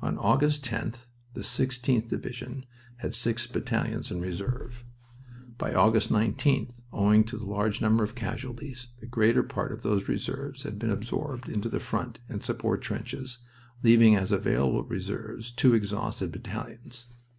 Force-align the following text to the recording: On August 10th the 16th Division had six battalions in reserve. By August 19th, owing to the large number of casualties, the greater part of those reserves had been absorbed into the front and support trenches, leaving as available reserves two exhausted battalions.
On 0.00 0.16
August 0.16 0.64
10th 0.64 1.04
the 1.34 1.42
16th 1.42 2.08
Division 2.08 2.64
had 3.00 3.14
six 3.14 3.46
battalions 3.46 4.10
in 4.10 4.18
reserve. 4.18 4.82
By 5.58 5.74
August 5.74 6.10
19th, 6.10 6.84
owing 6.90 7.22
to 7.24 7.36
the 7.36 7.44
large 7.44 7.82
number 7.82 8.02
of 8.02 8.14
casualties, 8.14 8.88
the 9.00 9.06
greater 9.06 9.42
part 9.42 9.70
of 9.70 9.82
those 9.82 10.08
reserves 10.08 10.62
had 10.62 10.78
been 10.78 10.88
absorbed 10.88 11.50
into 11.50 11.68
the 11.68 11.80
front 11.80 12.18
and 12.30 12.42
support 12.42 12.80
trenches, 12.80 13.40
leaving 13.82 14.16
as 14.16 14.32
available 14.32 14.84
reserves 14.84 15.50
two 15.52 15.74
exhausted 15.74 16.32
battalions. 16.32 17.04